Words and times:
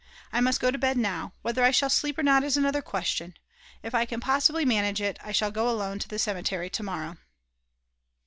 I 0.33 0.41
must 0.41 0.59
go 0.59 0.71
to 0.71 0.79
bed 0.79 0.97
now; 0.97 1.33
whether 1.43 1.63
I 1.63 1.69
shall 1.69 1.91
sleep 1.91 2.17
or 2.17 2.23
not 2.23 2.43
is 2.43 2.57
another 2.57 2.81
question. 2.81 3.37
If 3.83 3.93
I 3.93 4.05
can 4.05 4.19
possibly 4.19 4.65
manage 4.65 4.99
it, 4.99 5.19
I 5.23 5.31
shall 5.31 5.51
go 5.51 5.69
alone 5.69 5.99
to 5.99 6.07
the 6.07 6.17
cemetery 6.17 6.71
to 6.71 6.81
morrow. 6.81 7.17